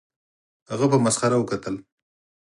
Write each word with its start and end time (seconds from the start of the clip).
هغه 0.71 0.85
په 0.91 0.97
مسخره 1.05 1.35
وکتل 1.37 1.75